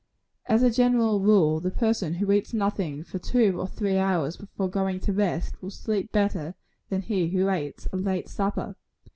As 0.47 0.63
a 0.63 0.71
general 0.71 1.19
rule, 1.19 1.59
the 1.59 1.69
person 1.69 2.15
who 2.15 2.31
eats 2.31 2.55
nothing 2.55 3.03
for 3.03 3.19
two 3.19 3.59
or 3.61 3.67
three 3.67 3.97
hours 3.99 4.35
before 4.35 4.67
going 4.67 4.99
to 5.01 5.13
rest, 5.13 5.61
will 5.61 5.69
sleep 5.69 6.11
better 6.11 6.55
than 6.89 7.03
he 7.03 7.27
who 7.29 7.51
eats 7.51 7.87
a 7.93 7.97
late 7.97 8.27
supper. 8.27 8.75